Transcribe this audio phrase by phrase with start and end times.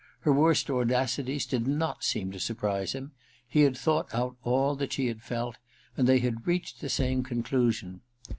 [0.21, 3.11] Her worst audacities did not seem to surprise him:
[3.47, 5.57] he had thought out all that she had felt,
[5.95, 8.01] and they had reached the same conclusion.